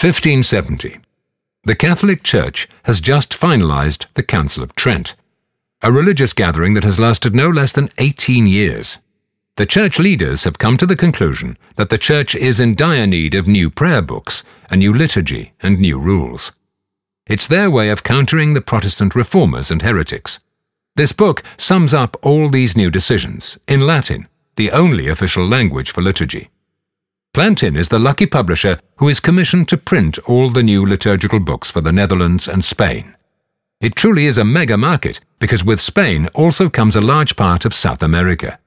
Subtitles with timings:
[0.00, 1.00] 1570.
[1.64, 5.16] The Catholic Church has just finalized the Council of Trent,
[5.82, 9.00] a religious gathering that has lasted no less than 18 years.
[9.56, 13.34] The church leaders have come to the conclusion that the church is in dire need
[13.34, 16.52] of new prayer books, a new liturgy, and new rules.
[17.26, 20.38] It's their way of countering the Protestant reformers and heretics.
[20.94, 26.02] This book sums up all these new decisions in Latin, the only official language for
[26.02, 26.50] liturgy.
[27.34, 31.70] Plantin is the lucky publisher who is commissioned to print all the new liturgical books
[31.70, 33.14] for the Netherlands and Spain.
[33.80, 37.74] It truly is a mega market because with Spain also comes a large part of
[37.74, 38.58] South America.